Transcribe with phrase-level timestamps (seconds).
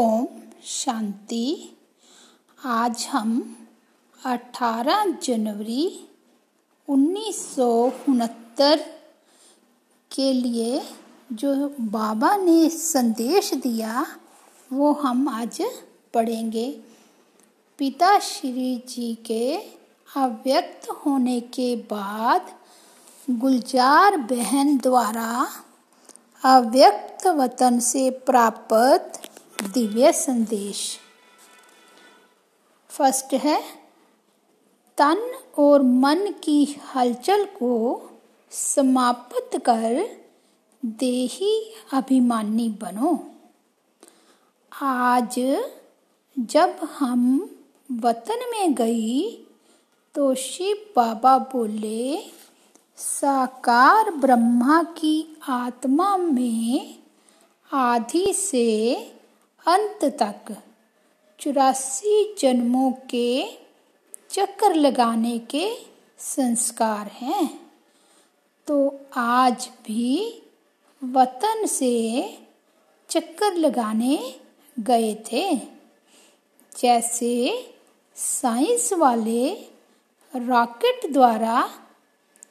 [0.00, 0.26] ओम
[0.64, 1.76] शांति।
[2.64, 3.56] आज हम
[4.26, 6.08] 18 जनवरी
[6.88, 8.76] उन्नीस सौ उनहत्तर
[10.12, 10.82] के लिए
[11.32, 14.06] जो बाबा ने संदेश दिया,
[14.72, 15.62] वो हम आज
[16.14, 16.80] पढ़ेंगे।
[17.78, 19.56] पिता श्री जी के
[20.16, 22.50] अव्यक्त होने के बाद
[23.30, 25.48] गुलजार बहन द्वारा
[26.44, 29.17] अव्यक्त वतन से प्राप्त
[29.58, 30.98] दिव्य संदेश।
[32.90, 33.60] फ़र्स्ट है,
[34.98, 37.74] तन और मन की हलचल को
[38.52, 40.08] समाप्त कर
[40.82, 43.18] देही अभिमानी बनो।
[44.72, 45.38] आज
[46.36, 47.50] जब हम
[48.02, 49.30] वतन में गई
[50.14, 52.18] तो शिव बाबा बोले,
[52.98, 56.98] साकार ब्रह्मा की आत्मा में
[57.70, 58.96] आधी से
[59.66, 60.56] अंत तक
[61.40, 63.44] चौरासी जन्मों के
[64.30, 65.76] चक्कर लगाने के
[66.18, 67.72] संस्कार हैं।
[68.66, 70.42] तो आज भी
[71.04, 71.92] वतन से
[73.08, 74.40] चक्कर लगाने
[74.80, 75.54] गए थे।
[76.78, 77.34] जैसे
[78.16, 79.50] साइंस वाले
[80.36, 81.70] रॉकेट द्वारा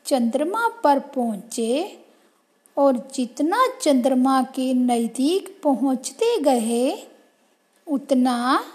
[0.05, 2.03] चंद्रमा पर पहुँचे
[2.78, 7.08] और जितना चंद्रमा के नज़दीक पहुँचते गए,
[7.88, 8.66] उतना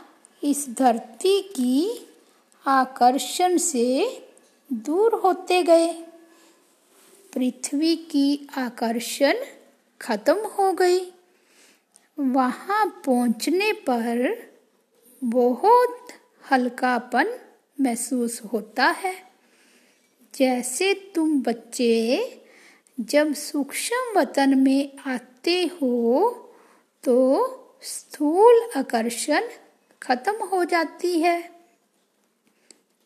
[0.45, 2.07] इस धरती की
[2.67, 4.19] आकर्षण से
[4.73, 5.93] दूर होते गए।
[7.33, 9.35] पृथ्वी की आकर्षण
[10.01, 11.13] खत्म हो गई।
[12.19, 14.37] वहाँ पहुँचने पर
[15.25, 16.09] बहुत
[16.53, 17.39] हल्कापन
[17.81, 19.15] महसूस होता है।
[20.35, 22.21] जैसे तुम बच्चे
[23.01, 26.31] जब सूक्ष्म वतन में आते हो
[27.05, 27.49] तो
[27.83, 29.43] स्थूल आकर्षण
[30.03, 31.51] खत्म हो जाती है।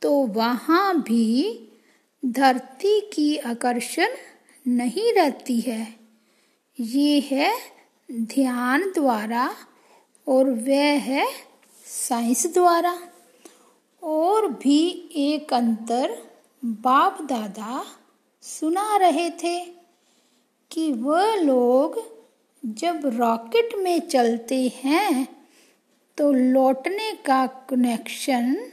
[0.03, 1.61] तो वहाँ भी
[2.27, 4.07] धरती की आकर्षण
[4.67, 5.95] नहीं रहती है।
[6.81, 7.57] ये है
[8.13, 9.57] ध्यान द्वारा
[10.29, 11.27] और वह है
[11.87, 12.99] साइंस द्वारा।
[14.03, 16.23] और भी एक अंतर
[16.65, 17.87] बाप दादा
[18.43, 19.76] सुना रहे थे।
[20.77, 22.17] कि वह लोग
[22.67, 25.49] जब रॉकेट में चलते हैं
[26.19, 28.73] तो लौटने का कनेक्शन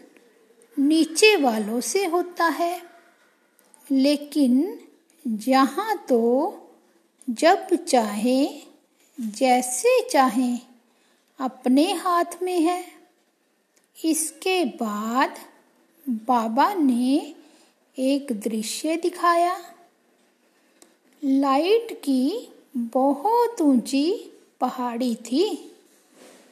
[0.79, 2.81] नीचे वालों से होता है।
[3.91, 4.79] लेकिन
[5.27, 6.53] जहाँ तो
[7.29, 8.47] जब चाहे,
[9.19, 10.57] जैसे चाहे,
[11.39, 12.85] अपने हाथ में है।
[14.05, 15.35] इसके बाद
[16.09, 17.35] बाबा ने
[17.99, 19.72] एक दृश्य दिखाया।
[21.25, 25.71] लाइट की बहुत ऊँची पहाड़ी थी।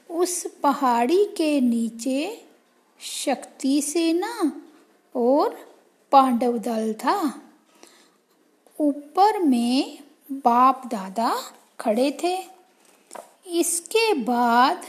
[0.09, 2.45] उस पहाड़ी के नीचे
[3.01, 4.61] शक्ति सेना
[5.15, 5.57] और
[6.11, 7.41] पांडव दल था।
[8.79, 9.99] ऊपर में
[10.31, 11.41] बाप दादा
[11.79, 12.43] खड़े थे।
[13.59, 14.85] इसके बाद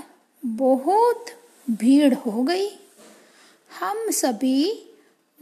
[0.47, 1.27] बहुत
[1.71, 2.69] भीड़ हो गई।
[3.81, 4.87] हम सभी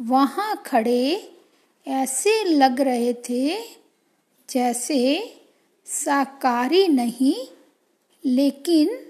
[0.00, 1.32] वहाँ खड़े
[1.86, 3.79] ऐसे लग रहे थे
[4.50, 5.34] जैसे
[5.86, 7.46] साकारी नहीं,
[8.24, 9.06] लेकिन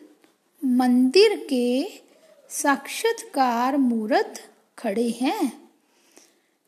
[0.65, 1.89] मंदिर के
[2.51, 5.71] साक्षात्कार मूर्त खड़े हैं।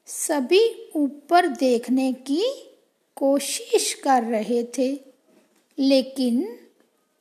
[0.06, 2.72] सभी ऊपर देखने की
[3.16, 5.00] कोशिश कर रहे थे,
[5.78, 6.59] लेकिन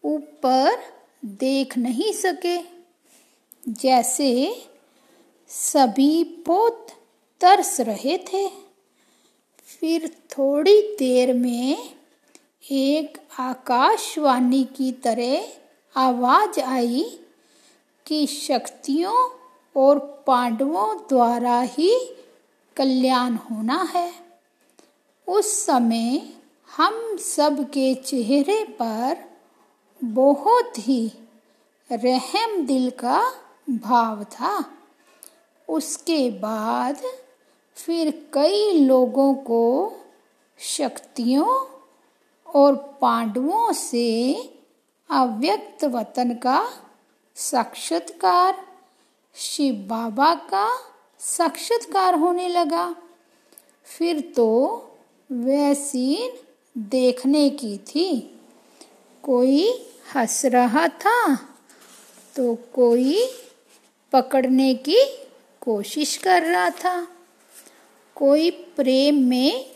[0.04, 0.80] ऊपर
[1.26, 2.58] देख नहीं सके।
[3.72, 4.62] जैसे
[5.50, 6.88] सभी पोत
[7.42, 8.61] तरस रहे थे।
[9.80, 11.96] फिर थोड़ी देर में
[12.72, 15.48] एक आकाशवाणी की तरह
[15.96, 17.20] आवाज़ आई
[18.06, 19.30] कि शक्तियों
[19.76, 22.16] और पांडवों द्वारा ही
[22.78, 24.14] कल्याण होना है।
[25.28, 26.22] उस समय
[26.78, 29.18] हम सब के चेहरे पर
[30.03, 31.12] बहुत ही
[31.92, 33.34] रहम दिल का
[33.70, 34.66] भाव था।
[35.70, 37.02] उसके बाद
[37.78, 39.94] फिर कई लोगों को
[40.59, 41.50] शक्तियों
[42.47, 44.34] और पांडवों से
[45.09, 46.70] अव्यक्त वतन का
[47.35, 48.68] साक्षात्कार,
[49.35, 50.68] शिव बाबा का
[51.20, 52.96] साक्षात्कार होने लगा।
[53.85, 54.47] फिर तो
[55.32, 56.32] वह सीन
[56.78, 58.40] देखने की थी।
[59.23, 59.68] कोई
[60.16, 61.35] हंस रहा था
[62.35, 63.26] तो कोई
[64.14, 65.00] पकड़ने की
[65.62, 67.08] कोशिश कर रहा था।
[68.22, 69.72] कोई प्रेम में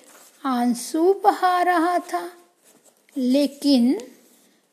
[0.46, 2.32] आँसू बहा रहा था।
[3.18, 4.02] लेकिन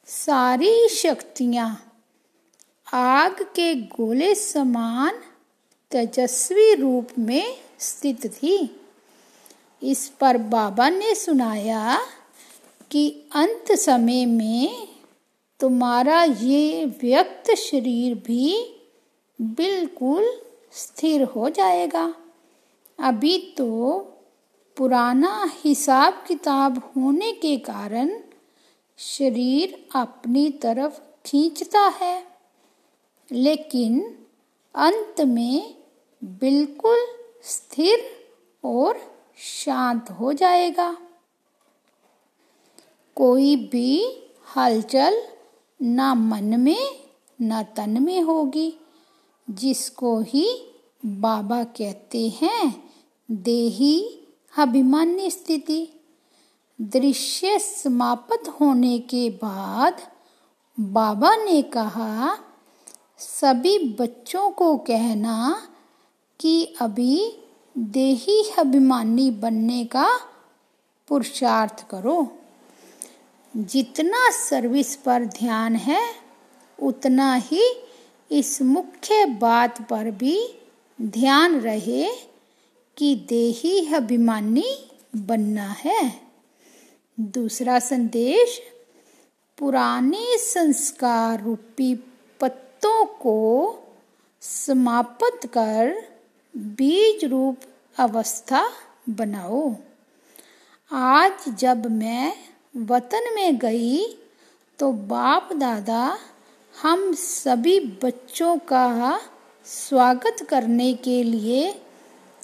[0.07, 1.93] सारी शक्तियाँ
[2.95, 5.15] आग के गोले समान
[5.91, 8.81] तेजस्वी रूप में स्थित थी।
[9.83, 11.99] इस पर बाबा ने सुनाया
[12.91, 14.89] कि अंत समय में
[15.61, 18.77] तुम्हारा ये व्यक्त शरीर भी
[19.41, 20.41] बिल्कुल
[20.73, 22.15] स्थिर हो जाएगा।
[23.01, 23.99] अभी तो
[24.77, 28.21] पुराना हिसाब किताब होने के कारण
[28.99, 32.27] शरीर अपनी तरफ़ खींचता है।
[33.33, 34.19] लेकिन
[34.75, 35.75] अंत में
[36.25, 37.07] बिल्कुल
[37.43, 38.11] स्थिर
[38.65, 39.01] और
[39.37, 40.97] शांत हो जाएगा।
[43.17, 44.23] कोई भी
[44.57, 45.23] हलचल
[45.83, 47.09] ना मन में,
[47.41, 48.75] ना तन में होगी,
[49.51, 50.72] जिसको ही
[51.05, 52.91] बाबा कहते हैं,
[53.31, 54.21] देही
[54.59, 55.89] अभिमान्य स्थिति।
[56.81, 60.03] दृश्य समाप्त होने के बाद
[60.81, 62.39] बाबा ने कहा,
[63.19, 65.69] सभी बच्चों को कहना
[66.41, 67.39] कि अभी
[67.79, 70.09] देही अभिमानी बनने का
[71.09, 72.33] पुरुषार्थ करो।
[73.57, 76.15] जितना सर्विस पर ध्यान है,
[76.83, 77.63] उतना ही
[78.33, 80.59] इस मुख्य बात पर भी
[81.03, 82.09] ध्यान रहे
[82.97, 86.21] कि देही अभिमानी बनना है।
[87.21, 88.61] दूसरा संदेश,
[89.59, 91.95] पुराने संस्कार रूपी
[92.41, 93.79] पत्तों को
[94.41, 95.95] समाप्त कर
[96.57, 97.59] बीज रूप
[97.99, 98.71] अवस्था
[99.09, 99.75] बनाओ।
[100.93, 102.35] आज जब मैं
[102.77, 104.19] वतन में गई
[104.79, 106.19] तो बाप दादा
[106.83, 109.21] हम सभी बच्चों का
[109.67, 111.75] स्वागत करने के लिए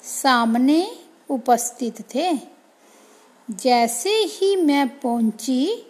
[0.03, 0.91] सामने
[1.29, 2.31] उपस्थित थे।
[3.49, 5.85] जैसे ही मैं पहुँची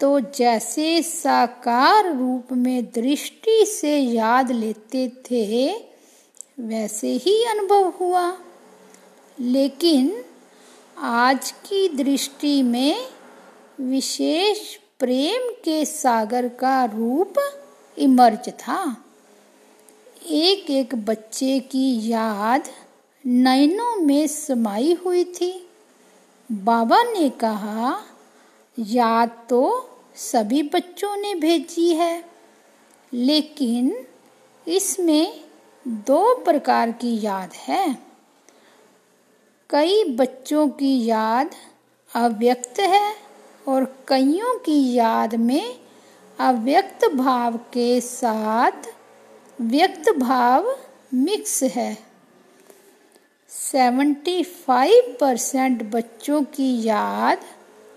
[0.00, 5.72] तो जैसे साकार रूप में दृष्टि से याद लेते थे,
[6.60, 8.36] वैसे ही अनुभव हुआ।
[9.40, 10.24] लेकिन
[10.98, 13.06] आज की दृष्टि में
[13.80, 17.34] विशेष प्रेम के सागर का रूप
[17.98, 19.04] इमर्ज था।
[20.22, 22.68] एक एक बच्चे की याद
[23.26, 25.68] नयनों में समाई हुई थी।
[26.52, 28.02] बाबा ने कहा,
[28.78, 29.62] याद तो
[30.16, 32.24] सभी बच्चों ने भेजी है,
[33.12, 34.06] लेकिन
[34.66, 35.40] इसमें
[35.88, 37.98] दो प्रकार की याद है।
[39.70, 41.50] कई बच्चों की याद
[42.14, 43.14] अव्यक्त है
[43.68, 45.78] और कईयों की याद में
[46.38, 48.97] अव्यक्त भाव के साथ
[49.60, 50.66] व्यक्त भाव
[51.14, 51.96] मिक्स है।
[53.50, 57.44] सेवेंटी फाइव परसेंट बच्चों की याद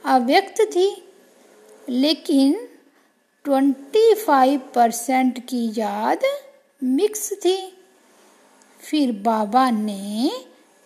[0.06, 0.90] अव्यक्त थी,
[1.90, 2.54] लेकिन
[3.46, 6.26] ट्वेंटी फाइव परसेंट की याद
[6.82, 7.58] मिक्स थी।
[8.80, 10.32] फिर बाबा ने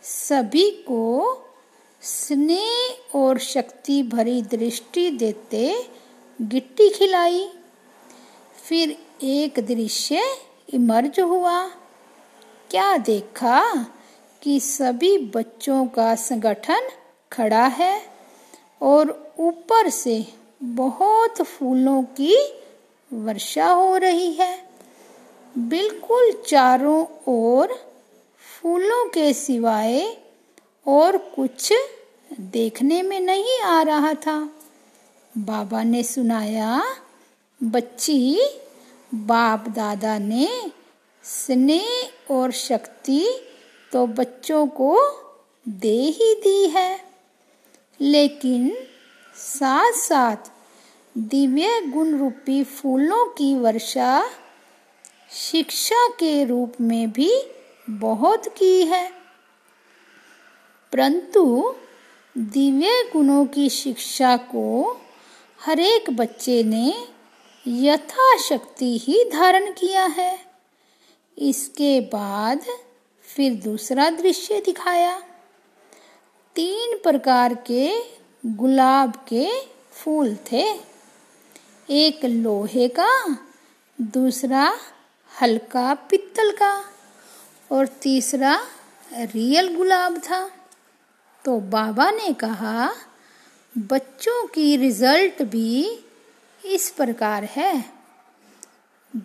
[0.03, 1.03] सभी को
[2.01, 5.75] स्नेह और शक्ति भरी दृष्टि देते
[6.39, 7.47] गिट्टी खिलाई।
[8.63, 10.23] फिर एक दृश्य
[10.75, 11.67] इमर्ज हुआ?
[12.71, 13.85] क्या देखा
[14.41, 16.89] कि सभी बच्चों का संगठन
[17.31, 18.01] खड़ा है
[18.81, 20.33] और ऊपर से
[20.63, 22.53] बहुत फूलों की
[23.13, 24.69] वर्षा हो रही है?
[25.57, 27.67] बिल्कुल चारों ओर
[28.37, 30.17] फूलों के सिवाय
[30.87, 31.73] और कुछ
[32.39, 34.49] देखने में नहीं आ रहा था।
[35.37, 36.95] बाबा ने सुनाया,
[37.63, 38.39] बच्ची
[39.13, 40.71] बाप दादा ने
[41.23, 43.27] स्नेह और शक्ति
[43.91, 44.99] तो बच्चों को
[45.69, 47.05] दे ही दी है।
[48.01, 48.87] लेकिन
[49.35, 50.37] साथ साथ
[51.17, 54.29] दिव्य गुण रूपी फूलों की वर्षा
[55.31, 57.43] शिक्षा के रूप में भी
[57.89, 59.11] बहुत की है।
[60.93, 61.75] परंतु
[62.37, 64.97] दिव्य गुणों की शिक्षा को
[65.65, 67.14] हरेक बच्चे ने
[67.67, 70.39] यथाशक्ति ही धारण किया है।
[71.37, 72.65] इसके बाद
[73.35, 75.23] फिर दूसरा दृश्य दिखाया।
[76.55, 78.03] तीन प्रकार के
[78.45, 79.49] गुलाब के
[79.91, 80.79] फूल थे।
[81.89, 83.37] एक लोहे का,
[84.01, 84.77] दूसरा
[85.41, 86.85] हल्का पित्तल का
[87.71, 88.61] और तीसरा
[89.13, 90.51] रियल गुलाब था।
[91.45, 92.95] तो बाबा ने कहा,
[93.77, 96.04] बच्चों की रिज़ल्ट भी
[96.65, 97.85] इस प्रकार है।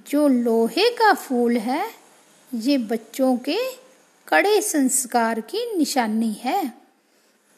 [0.08, 1.90] जो लोहे का फूल है,
[2.54, 3.58] ये बच्चों के
[4.28, 6.72] कड़े संस्कार की निशानी है।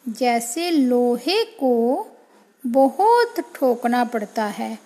[0.08, 2.06] जैसे लोहे को
[2.66, 4.78] बहुत ठोकना पड़ता है,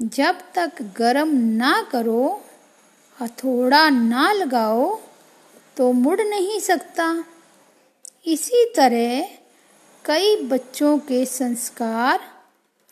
[0.00, 2.42] जब तक गरम ना करो,
[3.18, 4.98] हथौड़ा ना लगाओ
[5.76, 7.24] तो मुड़ नहीं सकता।
[8.26, 9.28] इसी तरह
[10.04, 12.33] कई बच्चों के संस्कार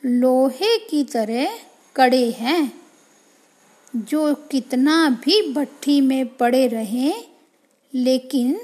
[0.05, 1.59] लोहे की तरह
[1.97, 2.73] कड़े हैं,
[3.97, 7.25] जो कितना भी भट्टी में पड़े रहें,
[7.95, 8.61] लेकिन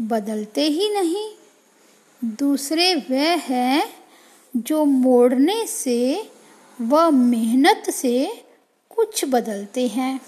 [0.00, 1.30] बदलते ही नहीं।
[2.24, 3.92] दूसरे वह है
[4.56, 6.28] जो मोड़ने से
[6.80, 8.44] व मेहनत से
[8.96, 10.20] कुछ बदलते हैं।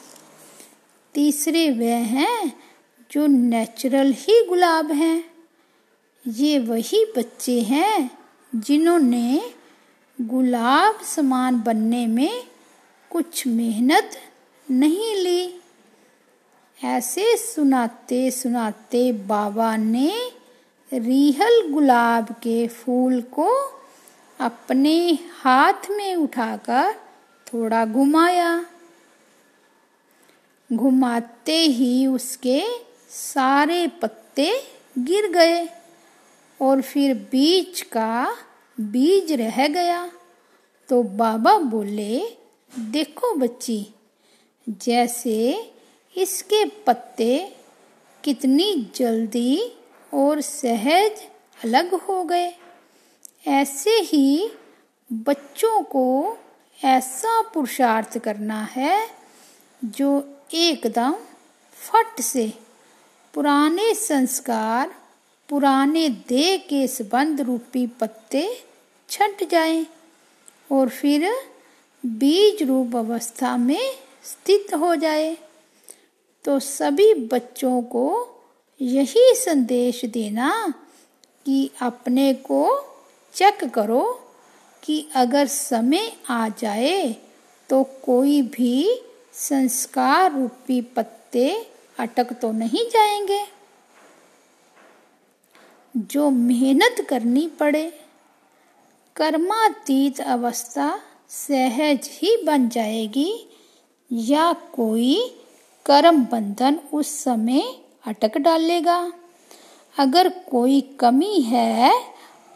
[1.15, 2.53] तीसरे वह हैं
[3.13, 5.25] जो नेचुरल ही गुलाब हैं।
[6.29, 8.11] ये वही बच्चे हैं
[8.57, 9.55] जिन्होंने
[10.21, 12.45] गुलाब समान बनने में
[13.11, 14.11] कुछ मेहनत
[14.71, 15.61] नहीं ली।
[16.85, 20.13] ऐसे सुनाते सुनाते बाबा ने
[20.93, 23.49] रिहल गुलाब के फूल को
[24.41, 26.95] अपने हाथ में उठाकर
[27.47, 28.65] थोड़ा घुमाया।
[30.73, 32.63] घुमाते ही उसके
[33.11, 34.51] सारे पत्ते
[34.99, 35.69] गिर गए
[36.61, 38.37] और फिर बीज का
[38.79, 40.11] बीज रह गया।
[40.89, 42.19] तो बाबा बोले,
[42.73, 43.87] देखो बच्ची,
[44.67, 45.37] जैसे
[46.15, 47.37] इसके पत्ते
[48.25, 49.73] कितनी जल्दी
[50.13, 51.23] और सहज
[51.65, 52.53] अलग हो गए,
[53.49, 54.51] ऐसे ही
[55.11, 56.39] बच्चों को
[56.81, 59.09] ऐसा पुरुषार्थ करना है
[59.83, 60.11] जो
[60.55, 61.15] एकदम
[61.77, 62.53] फट से
[63.35, 64.95] पुराने संस्कार
[65.53, 68.63] पुराने देह के संबंध रूपी पत्ते
[69.09, 69.87] छट जाएँ
[70.73, 71.29] और फिर
[72.07, 73.93] बीज रूप अवस्था में
[74.25, 75.37] स्थित हो जाए।
[76.45, 78.07] तो सभी बच्चों को
[78.81, 80.75] यही संदेश देना
[81.47, 82.65] कि अपने को
[83.35, 84.03] चेक करो
[84.83, 87.17] कि अगर समय आ जाए
[87.71, 89.01] तो कोई भी
[89.35, 91.67] संस्कार रूपी पत्ते
[91.99, 93.45] अटक तो नहीं जाएँगे।
[95.95, 97.85] जो मेहनत करनी पड़े,
[99.17, 100.89] कर्मातीत अवस्था
[101.31, 103.33] सहज ही बन जाएगी
[104.11, 105.17] या कोई
[105.87, 107.63] कर्म बंधन उस समय
[108.07, 108.99] अटक डालेगा।
[109.97, 111.93] अगर कोई कमी है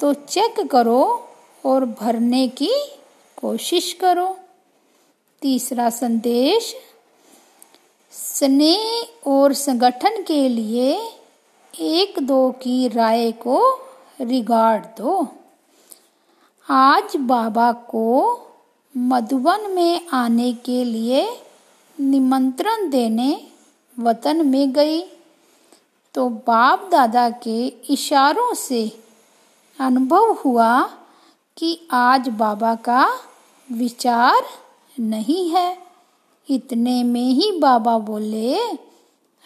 [0.01, 1.03] तो चेक करो
[1.65, 2.73] और भरने की
[3.37, 4.37] कोशिश करो।
[5.43, 6.75] तीसरा संदेश,
[8.13, 10.99] स्नेह और संगठन के लिए
[11.81, 13.81] एक दो की राय को
[14.21, 15.29] रिगार्ड दो।
[16.71, 18.07] आज बाबा को
[18.97, 21.39] मधुबन में आने के लिए
[22.01, 23.47] निमंत्रण देने
[24.01, 25.03] वतन में गई।
[26.15, 28.99] तो बाप दादा के इशारों से
[29.81, 30.91] अनुभव हुआ
[31.57, 33.21] कि आज बाबा का
[33.73, 34.43] विचार
[35.01, 35.79] नहीं है।
[36.51, 38.59] इतने में ही बाबा बोले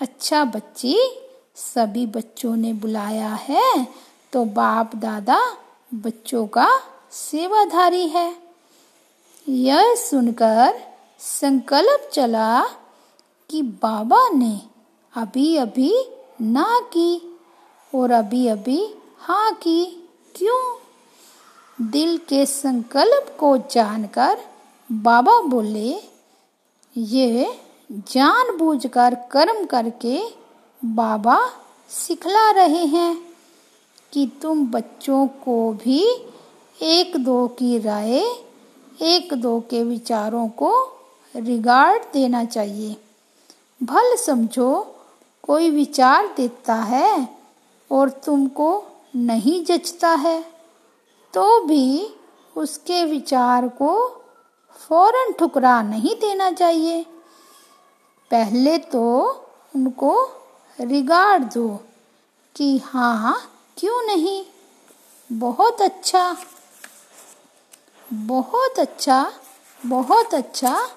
[0.01, 0.97] अच्छा बच्ची
[1.61, 3.87] सभी बच्चों ने बुलाया है
[4.33, 5.41] तो बाप दादा
[5.95, 6.69] बच्चों का
[7.13, 8.37] सेवाधारी है।
[9.47, 10.81] यह सुनकर
[11.21, 12.63] संकल्प चला
[13.51, 14.61] कि बाबा ने
[15.15, 15.93] अभी अभी
[16.43, 17.39] ना की
[17.93, 18.81] और अभी अभी
[19.19, 19.85] हाँ की।
[20.35, 20.63] क्यों?
[21.91, 24.39] दिल के संकल्प को जानकर
[24.93, 25.91] बाबा बोले,
[26.97, 27.61] ये
[27.93, 30.19] जानबूझकर कर्म करके
[30.83, 31.39] बाबा
[31.91, 33.17] सिखला रहे हैं
[34.13, 36.03] कि तुम बच्चों को भी
[36.81, 38.19] एक दो की राय,
[39.03, 40.73] एक दो के विचारों को
[41.35, 42.97] रिगार्ड देना चाहिए।
[43.81, 44.97] भल समझो,
[45.43, 47.29] कोई विचार देता है
[47.91, 48.71] और तुमको
[49.17, 50.41] नहीं जचता है
[51.35, 52.15] तो भी
[52.57, 53.93] उसके विचार को
[54.81, 57.03] फ़ौरन ठुकरा नहीं देना चाहिए।
[58.31, 59.07] पहले तो
[59.77, 60.13] उनको
[60.81, 61.81] रिगार्ड दो
[62.57, 64.45] कि हाँ हाँ क्यों नहीं?
[65.33, 66.37] बहुत अच्छा।
[68.13, 69.33] बहुत अच्छा
[69.87, 70.89] बहुत अच्छा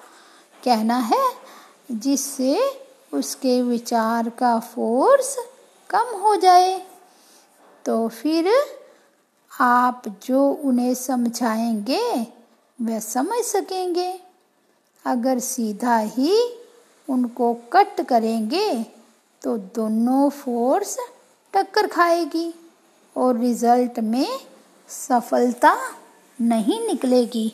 [0.64, 1.32] कहना है,
[1.90, 2.80] जिससे
[3.14, 5.36] उसके विचार का फोर्स
[5.90, 6.86] कम हो जाए।
[7.84, 8.52] तो फिर
[9.60, 12.26] आप जो उन्हें समझाएँगे,
[12.82, 14.20] वह समझ सकेंगे।
[15.04, 16.58] अगर सीधा ही
[17.10, 18.93] उनको कट करेंगे
[19.44, 20.96] तो दोनों फोर्स
[21.54, 22.52] टक्कर खाएगी
[23.16, 24.38] और रिज़ल्ट में
[24.88, 25.74] सफलता
[26.38, 27.52] नहीं निकलेगी।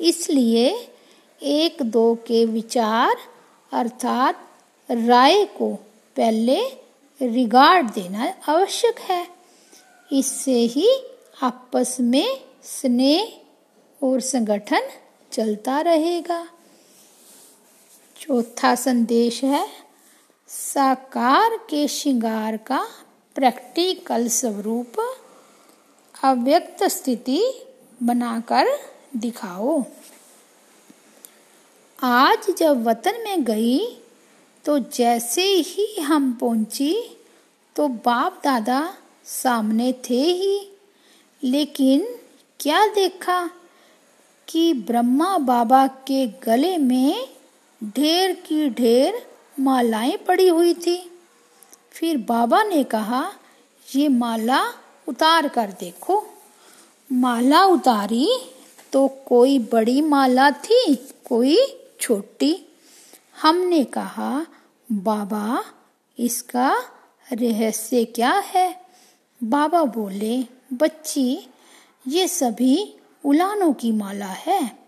[0.00, 0.68] इसलिए
[1.40, 3.16] एक दो के विचार
[3.72, 4.46] अर्थात
[4.88, 5.74] राय को
[6.16, 6.60] पहले
[7.20, 9.26] रिगार्ड देना आवश्यक है।
[10.10, 10.88] इससे ही
[11.42, 14.88] आपस में स्नेह और संगठन
[15.32, 16.44] चलता रहेगा।
[18.20, 19.66] चौथा संदेश है
[20.50, 22.78] साकार के श्रृंगार का
[23.36, 24.96] प्रैक्टिकल स्वरूप
[26.14, 27.40] अव्यक्त स्थिति
[28.02, 28.68] बनाकर
[29.16, 29.82] दिखाओ।
[31.98, 33.78] आज जब वतन में गई
[34.64, 36.92] तो जैसे ही हम पहुँची
[37.76, 38.82] तो बाप दादा
[39.24, 40.58] सामने थे ही।
[41.42, 42.06] लेकिन
[42.60, 43.50] क्या देखा
[44.48, 47.28] कि ब्रह्मा बाबा के गले में
[47.82, 49.26] ढेर की ढेर
[49.60, 51.10] मालाएँ पड़ी हुई थी।
[51.90, 53.32] फिर बाबा ने कहा,
[53.96, 54.64] ये माला
[55.08, 56.26] उतार कर देखो।
[57.12, 58.40] माला उतारी
[58.92, 61.58] तो कोई बड़ी माला थी, कोई
[62.00, 62.66] छोटी।
[63.42, 64.46] हमने कहा,
[64.92, 65.64] बाबा,
[66.18, 66.82] इसका
[67.32, 68.80] रहस्य क्या है?
[69.42, 71.48] बाबा बोले, बच्ची,
[72.08, 74.78] ये सभी उलानों की माला है।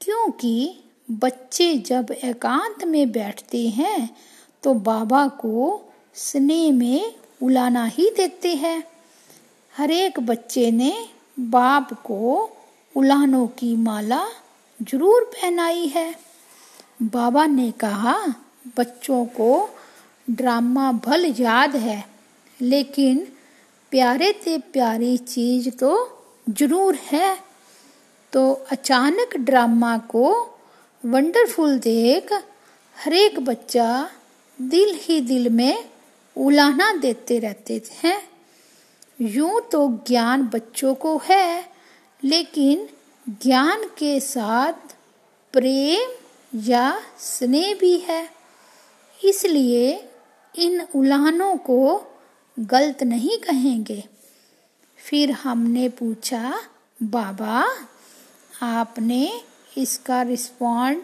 [0.00, 4.10] क्योंकि बच्चे जब एकांत में बैठते हैं
[4.62, 5.80] तो बाबा को
[6.14, 8.82] स्नेह में उलाना ही देते हैं।
[9.74, 10.92] हरेक बच्चे ने
[11.40, 12.50] बाप को
[12.94, 14.24] उलानों की माला
[14.80, 16.14] ज़रूर पहनाई है।
[17.02, 18.16] बाबा ने कहा,
[18.78, 19.68] बच्चों को
[20.28, 22.04] ड्रामा भल याद है,
[22.60, 23.26] लेकिन
[23.92, 25.92] प्यारे से प्यारी चीज़ तो
[26.50, 27.36] ज़रूर है।
[28.32, 30.32] तो अचानक ड्रामा को
[31.04, 32.32] वंडरफुल देख,
[33.04, 34.10] हरेक बच्चा
[34.60, 35.90] दिल ही दिल में
[36.36, 38.28] उलाना देते रहते हैं।
[39.20, 41.72] यूँ तो ज्ञान बच्चों को है,
[42.24, 42.88] लेकिन
[43.28, 44.72] ज्ञान के साथ
[45.52, 46.10] प्रेम
[46.60, 48.30] या स्नेह भी है।
[49.24, 50.08] इसलिए
[50.58, 52.02] इन उलानों को
[52.58, 54.04] गलत नहीं कहेंगे।
[54.96, 56.60] फिर हमने पूछा,
[57.02, 57.66] बाबा,
[58.62, 59.40] आपने
[59.80, 61.02] इसका रिस्पॉन्ड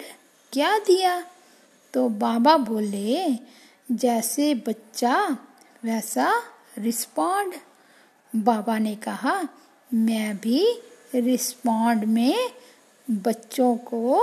[0.52, 1.24] क्या दिया?
[1.94, 3.38] तो बाबा बोले,
[3.92, 5.38] जैसे बच्चा,
[5.84, 6.42] वैसा
[6.78, 7.54] रिस्पॉन्ड।
[8.36, 9.48] बाबा ने कहा,
[9.94, 10.82] मैं भी
[11.14, 12.50] रिस्पॉन्ड में
[13.10, 14.20] बच्चों को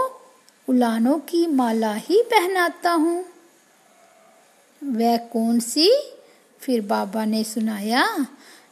[0.70, 3.26] उलानों की माला ही पहनाता हूँ।
[4.84, 5.92] वह कौन सी?
[6.60, 8.28] फिर बाबा ने सुनाया,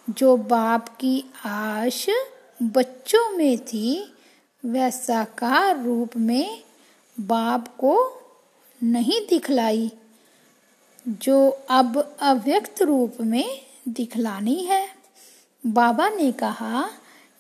[0.10, 2.10] जो बाप की आश
[2.64, 4.14] बच्चों में थी
[4.66, 6.64] वह साकार रूप में
[7.20, 8.22] बाप को
[8.84, 9.92] नहीं दिखलाई,
[11.08, 14.90] जो अब अव्यक्त रूप में दिखलानी है।
[15.66, 16.90] बाबा ने कहा,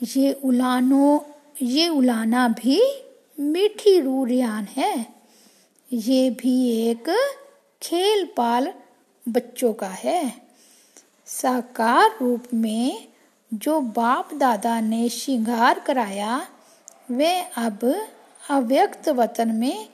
[0.03, 1.25] ये उलानो,
[1.61, 3.03] ये उलाना भी
[3.39, 5.05] मीठी रूरियान है।
[5.93, 7.33] ये भी एक
[7.81, 8.73] खेल पाल
[9.29, 10.41] बच्चों का है।
[11.25, 13.07] साकार रूप में
[13.53, 16.47] जो बाप दादा ने श्रृंगार कराया
[17.11, 18.07] वे अब
[18.49, 19.89] अव्यक्त वतन में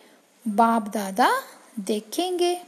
[0.47, 1.43] बाप दादा
[1.79, 2.61] देखेंगे।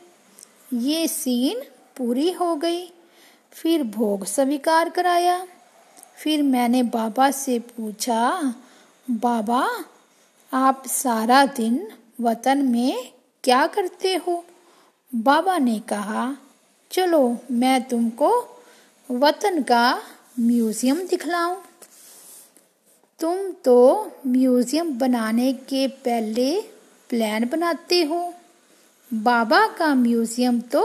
[0.73, 1.61] ये सीन
[1.97, 2.93] पूरी हो गई।
[3.51, 5.47] फिर भोग स्वीकार कराया।
[6.17, 8.53] फिर मैंने बाबा से पूछा,
[9.09, 9.69] बाबा,
[10.53, 14.45] आप सारा दिन वतन में क्या करते हो?
[15.15, 16.37] बाबा ने कहा,
[16.91, 18.61] चलो, मैं तुमको
[19.11, 20.01] वतन का
[20.39, 21.55] म्यूज़ियम दिखलाऊं।
[23.19, 26.61] तुम तो म्यूज़ियम बनाने के पहले
[27.09, 28.21] प्लान बनाते हो।
[29.11, 30.83] बाबा का म्यूज़ियम तो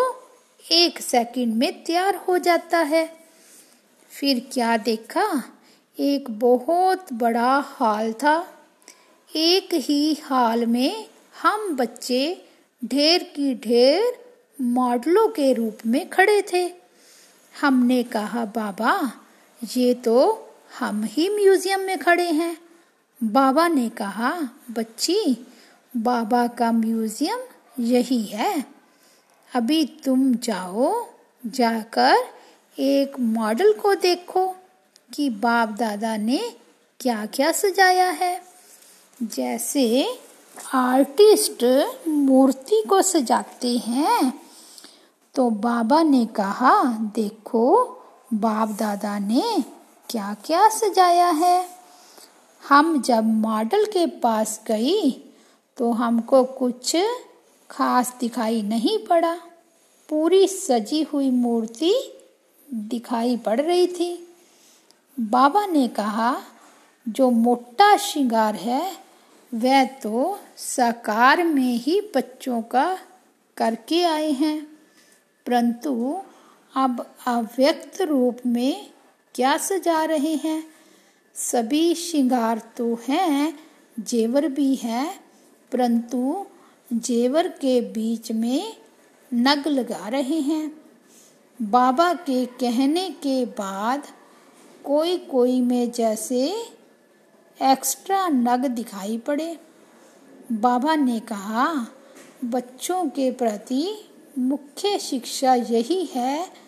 [0.65, 3.05] एक सेकंड में तैयार हो जाता है।
[4.11, 5.27] फिर क्या देखा?
[5.99, 8.37] एक बहुत बड़ा हॉल था।
[9.31, 11.07] एक ही हॉल में
[11.43, 12.47] हम बच्चे
[12.83, 14.17] ढेर की ढेर
[14.61, 16.65] मॉडलों के रूप में खड़े थे।
[17.55, 19.13] हमने कहा, बाबा,
[19.61, 22.59] ये तो हम ही म्यूज़ियम में खड़े हैं।
[23.25, 25.47] बाबा ने कहा, बच्ची,
[25.97, 27.39] बाबा का म्यूज़ियम
[27.81, 28.65] यही है।
[29.55, 31.07] अभी तुम जाओ,
[31.47, 32.17] जाकर
[32.79, 34.57] एक मॉडल को देखो
[35.15, 36.57] कि बाप दादा ने
[37.01, 38.43] क्या क्या सजाया है।
[39.23, 40.19] जैसे
[40.75, 41.65] आर्टिस्ट
[42.09, 44.41] मूर्ति को सजाते हैं।
[45.35, 46.85] तो बाबा ने कहा,
[47.15, 47.85] देखो,
[48.35, 49.65] बाप दादा ने
[50.11, 51.69] क्या क्या सजाया है?
[52.69, 55.11] हम जब मॉडल के पास गई
[55.77, 56.97] तो हमको कुछ
[57.71, 59.35] खास दिखाई नहीं पड़ा।
[60.09, 61.95] पूरी सजी हुई मूर्ति
[62.75, 64.37] दिखाई पड़ रही थी।
[65.21, 66.37] बाबा ने कहा,
[67.09, 68.97] जो मोटा श्रृंगार है,
[69.55, 72.99] वह तो साकार में ही बच्चों का
[73.57, 74.65] करके आए हैं।
[75.47, 76.21] परंतु
[76.77, 78.94] अब अव्यक्त रूप में
[79.35, 80.65] क्या सजा रहे हैं?
[81.35, 83.59] सभी श्रृंगार तो हैं,
[84.01, 85.21] जेवर भी है,
[85.73, 86.47] परंतु
[86.93, 88.77] जेवर के बीच में
[89.35, 90.83] नग लगा रहे हैं।
[91.63, 94.03] बाबा के कहने के बाद
[94.85, 96.65] कोई कोई में जैसे
[97.63, 99.59] एक्स्ट्रा नग दिखाई पड़े।
[100.53, 101.87] बाबा ने कहा,
[102.45, 106.64] बच्चों के प्रति मुख्य शिक्षा यही है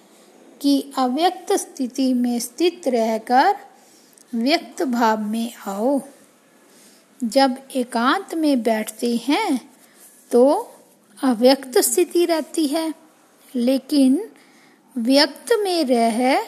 [0.62, 3.57] कि अव्यक्त स्थिति में स्थित रहकर
[4.35, 6.01] व्यक्त भाव में आओ।
[7.25, 9.71] जब एकांत में बैठते हैं
[10.31, 10.73] तो
[11.23, 12.95] अव्यक्त स्थिति रहती है।
[13.55, 14.31] लेकिन
[14.99, 16.40] व्यक्त में रह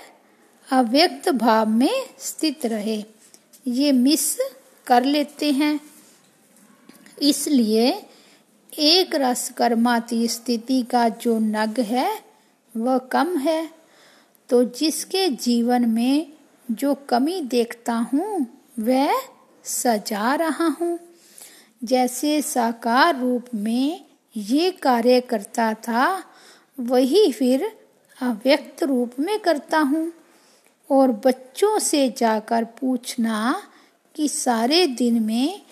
[0.73, 3.05] अव्यक्त भाव में स्थित रहे।
[3.67, 4.37] ये मिस
[4.87, 5.81] कर लेते हैं।
[7.23, 8.03] इसलिए
[8.79, 12.21] एक रस कर्माती स्थिति का जो नग है,
[12.77, 13.78] वह कम है।
[14.49, 16.33] तो जिसके जीवन में
[16.71, 18.47] जो कमी देखता हूँ,
[18.81, 19.21] वह
[19.65, 20.99] सजा रहा हूँ।
[21.85, 24.05] जैसे साकार रूप में
[24.37, 26.25] ये कार्य करता था,
[26.81, 27.79] वही फिर
[28.23, 30.13] अव्यक्त रूप में करता हूँ।
[30.91, 33.63] और बच्चों से जाकर पूछना
[34.15, 35.63] कि सारे दिन में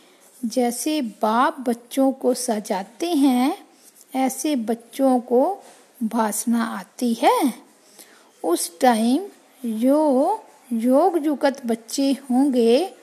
[0.45, 3.67] जैसे बाप बच्चों को सजाते हैं,
[4.15, 5.59] ऐसे बच्चों को
[6.03, 7.65] भाषणा आती है।
[8.47, 9.27] उस टाइम
[9.79, 12.95] जो योग जुगत बच्चे होंगे,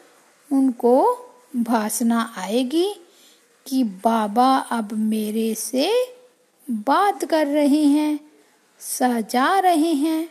[0.51, 1.17] उनको
[1.55, 2.93] भाषणा आएगी
[3.67, 6.07] कि बाबा अब मेरे से
[6.71, 8.19] बात कर रहे हैं,
[8.79, 10.29] सजा रहे हैं।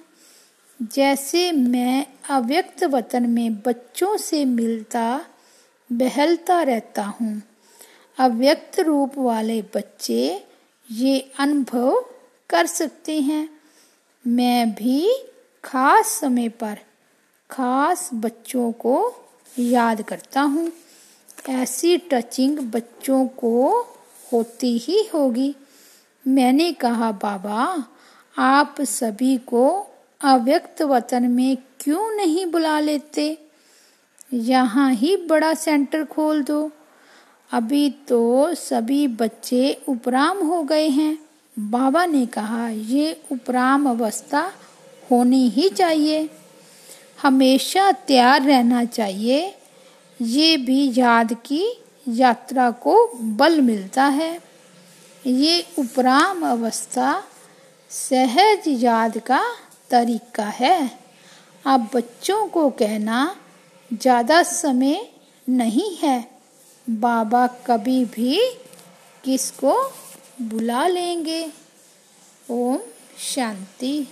[0.83, 5.25] जैसे मैं अव्यक्त वतन में बच्चों से मिलता,
[5.92, 7.42] बहलता रहता हूँ।
[8.18, 10.44] अव्यक्त रूप वाले बच्चे
[10.90, 12.05] ये अनुभव
[12.51, 13.62] कर सकते हैं।
[14.26, 15.24] मैं भी
[15.64, 16.78] खास समय पर
[17.50, 19.14] खास बच्चों को
[19.58, 20.72] याद करता हूँ।
[21.48, 23.80] ऐसी टचिंग बच्चों को
[24.32, 25.56] होती ही होगी।
[26.28, 27.85] मैंने कहा, बाबा,
[28.38, 29.87] आप सभी को
[30.24, 33.38] अव्यक्त वतन में क्यों नहीं बुला लेते?
[34.32, 36.70] यहाँ ही बड़ा सेंटर खोल दो।
[37.52, 41.21] अभी तो सभी बच्चे उपराम हो गए हैं।
[41.56, 44.52] बाबा ने कहा, ये उपराम अवस्था
[45.10, 46.28] होनी ही चाहिए।
[47.22, 49.54] हमेशा तैयार रहना चाहिए।
[50.20, 51.64] ये भी याद की
[52.08, 52.94] यात्रा को
[53.36, 54.32] बल मिलता है।
[55.24, 57.22] ये उपराम अवस्था
[57.90, 59.42] सहज याद का
[59.90, 60.90] तरीका है।
[61.64, 63.34] अब बच्चों को कहना
[63.90, 65.00] ज़्यादा समय
[65.46, 66.18] नहीं है।
[66.86, 68.38] बाबा कभी भी
[69.24, 69.74] किसको
[70.42, 71.50] बुला लेंगे।
[72.50, 72.78] ओम
[73.18, 74.05] शांति।